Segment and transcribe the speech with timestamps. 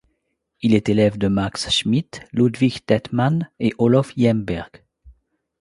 [0.63, 4.83] Il est élève de Max Schmidt, Ludwig Dettmann et Olof Jemberg.